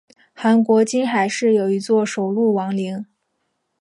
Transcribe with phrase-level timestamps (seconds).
[0.33, 3.05] 韩国金海市有一座首露王陵。